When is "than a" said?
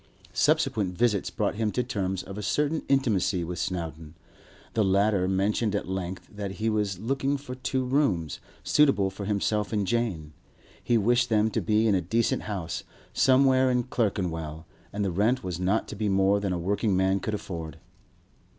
16.39-16.57